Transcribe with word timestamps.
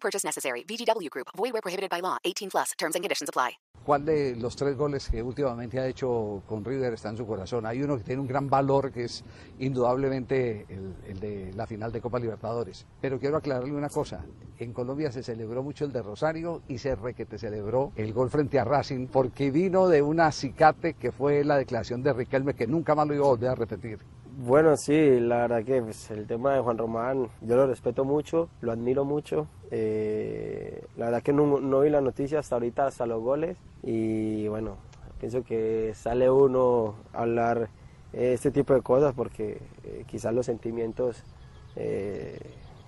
Purchase 0.00 0.24
necessary. 0.24 0.64
VGW 0.64 1.10
Group. 1.10 1.28
Void 1.36 1.52
where 1.52 1.62
prohibited 1.62 1.90
by 1.90 2.00
law. 2.00 2.16
18 2.24 2.48
plus. 2.50 2.72
Terms 2.78 2.94
and 2.94 3.04
conditions 3.04 3.28
apply. 3.28 3.58
¿Cuál 3.88 4.04
de 4.04 4.36
los 4.36 4.54
tres 4.54 4.76
goles 4.76 5.08
que 5.08 5.22
últimamente 5.22 5.80
ha 5.80 5.86
hecho 5.86 6.42
con 6.46 6.62
River 6.62 6.92
está 6.92 7.08
en 7.08 7.16
su 7.16 7.26
corazón? 7.26 7.64
Hay 7.64 7.80
uno 7.82 7.96
que 7.96 8.02
tiene 8.02 8.20
un 8.20 8.28
gran 8.28 8.50
valor 8.50 8.92
que 8.92 9.04
es 9.04 9.24
indudablemente 9.60 10.66
el, 10.68 10.94
el 11.06 11.20
de 11.20 11.52
la 11.54 11.66
final 11.66 11.90
de 11.90 12.02
Copa 12.02 12.18
Libertadores. 12.18 12.84
Pero 13.00 13.18
quiero 13.18 13.38
aclararle 13.38 13.72
una 13.72 13.88
cosa. 13.88 14.26
En 14.58 14.74
Colombia 14.74 15.10
se 15.10 15.22
celebró 15.22 15.62
mucho 15.62 15.86
el 15.86 15.92
de 15.92 16.02
Rosario 16.02 16.60
y 16.68 16.76
se 16.76 16.96
requete 16.96 17.38
celebró 17.38 17.92
el 17.96 18.12
gol 18.12 18.28
frente 18.28 18.58
a 18.58 18.64
Racing 18.64 19.06
porque 19.06 19.50
vino 19.50 19.88
de 19.88 20.02
una 20.02 20.26
acicate 20.26 20.92
que 20.92 21.10
fue 21.10 21.42
la 21.42 21.56
declaración 21.56 22.02
de 22.02 22.12
Riquelme 22.12 22.52
que 22.52 22.66
nunca 22.66 22.94
más 22.94 23.08
lo 23.08 23.14
iba 23.14 23.24
a 23.24 23.28
volver 23.28 23.48
a 23.48 23.54
repetir. 23.54 24.00
Bueno, 24.40 24.76
sí, 24.76 25.18
la 25.18 25.38
verdad 25.48 25.64
que 25.64 25.82
pues, 25.82 26.12
el 26.12 26.24
tema 26.28 26.54
de 26.54 26.60
Juan 26.60 26.78
Román 26.78 27.28
yo 27.40 27.56
lo 27.56 27.66
respeto 27.66 28.04
mucho, 28.04 28.48
lo 28.60 28.70
admiro 28.70 29.04
mucho. 29.04 29.48
Eh, 29.72 30.84
la 30.96 31.06
verdad 31.06 31.24
que 31.24 31.32
no, 31.32 31.58
no 31.58 31.80
vi 31.80 31.90
la 31.90 32.00
noticia 32.00 32.38
hasta 32.38 32.54
ahorita, 32.54 32.86
hasta 32.86 33.04
los 33.04 33.20
goles. 33.20 33.58
Y 33.82 34.46
bueno, 34.46 34.76
pienso 35.18 35.42
que 35.42 35.92
sale 35.96 36.30
uno 36.30 36.94
a 37.12 37.22
hablar 37.22 37.68
eh, 38.12 38.32
este 38.34 38.52
tipo 38.52 38.74
de 38.74 38.80
cosas 38.82 39.12
porque 39.12 39.60
eh, 39.82 40.04
quizás 40.06 40.32
los 40.32 40.46
sentimientos 40.46 41.24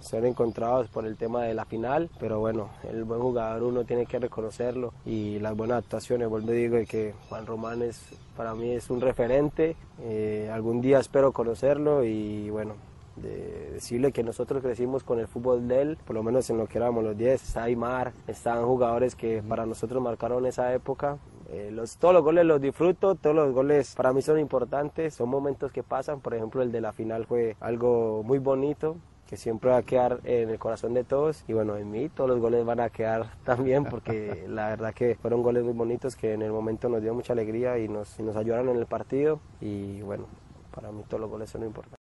son 0.00 0.26
encontrados 0.26 0.88
por 0.88 1.06
el 1.06 1.16
tema 1.16 1.44
de 1.44 1.54
la 1.54 1.64
final, 1.64 2.10
pero 2.18 2.40
bueno, 2.40 2.70
el 2.90 3.04
buen 3.04 3.20
jugador 3.20 3.62
uno 3.62 3.84
tiene 3.84 4.06
que 4.06 4.18
reconocerlo 4.18 4.92
y 5.04 5.38
las 5.38 5.56
buenas 5.56 5.78
actuaciones, 5.84 6.28
vuelvo 6.28 6.52
y 6.52 6.56
digo 6.56 6.78
que 6.88 7.14
Juan 7.28 7.46
Román 7.46 7.82
es 7.82 8.00
para 8.36 8.54
mí 8.54 8.70
es 8.70 8.88
un 8.90 9.00
referente, 9.00 9.76
eh, 10.02 10.50
algún 10.52 10.80
día 10.80 10.98
espero 10.98 11.32
conocerlo 11.32 12.04
y 12.04 12.48
bueno, 12.50 12.74
de 13.16 13.70
decirle 13.72 14.12
que 14.12 14.22
nosotros 14.22 14.62
crecimos 14.62 15.04
con 15.04 15.18
el 15.20 15.28
fútbol 15.28 15.68
de 15.68 15.82
él, 15.82 15.98
por 16.06 16.14
lo 16.16 16.22
menos 16.22 16.48
en 16.50 16.58
lo 16.58 16.66
que 16.66 16.78
éramos 16.78 17.04
los 17.04 17.16
10, 17.16 17.42
está 17.42 17.64
Aymar, 17.64 18.12
están 18.26 18.64
jugadores 18.64 19.14
que 19.14 19.42
para 19.46 19.66
nosotros 19.66 20.02
marcaron 20.02 20.46
esa 20.46 20.72
época. 20.72 21.18
Eh, 21.50 21.70
los, 21.72 21.96
todos 21.96 22.14
los 22.14 22.22
goles 22.22 22.46
los 22.46 22.60
disfruto, 22.60 23.16
todos 23.16 23.34
los 23.34 23.52
goles 23.52 23.94
para 23.96 24.12
mí 24.12 24.22
son 24.22 24.38
importantes, 24.38 25.14
son 25.14 25.28
momentos 25.28 25.72
que 25.72 25.82
pasan, 25.82 26.20
por 26.20 26.34
ejemplo 26.34 26.62
el 26.62 26.70
de 26.70 26.80
la 26.80 26.92
final 26.92 27.26
fue 27.26 27.56
algo 27.60 28.22
muy 28.22 28.38
bonito, 28.38 28.96
que 29.30 29.36
siempre 29.36 29.70
va 29.70 29.76
a 29.76 29.82
quedar 29.84 30.18
en 30.24 30.50
el 30.50 30.58
corazón 30.58 30.92
de 30.92 31.04
todos 31.04 31.44
y 31.46 31.52
bueno, 31.52 31.76
en 31.76 31.88
mí 31.88 32.08
todos 32.08 32.28
los 32.28 32.40
goles 32.40 32.64
van 32.64 32.80
a 32.80 32.90
quedar 32.90 33.30
también 33.44 33.84
porque 33.84 34.44
la 34.48 34.70
verdad 34.70 34.92
que 34.92 35.14
fueron 35.14 35.42
goles 35.42 35.62
muy 35.62 35.72
bonitos 35.72 36.16
que 36.16 36.34
en 36.34 36.42
el 36.42 36.50
momento 36.50 36.88
nos 36.88 37.00
dio 37.00 37.14
mucha 37.14 37.32
alegría 37.32 37.78
y 37.78 37.88
nos, 37.88 38.18
y 38.18 38.24
nos 38.24 38.34
ayudaron 38.34 38.68
en 38.70 38.76
el 38.76 38.86
partido 38.86 39.38
y 39.60 40.02
bueno, 40.02 40.26
para 40.74 40.90
mí 40.90 41.04
todos 41.08 41.20
los 41.20 41.30
goles 41.30 41.48
son 41.48 41.62
importantes. 41.62 41.98